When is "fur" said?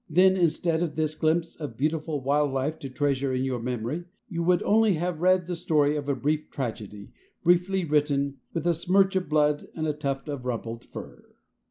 10.85-11.35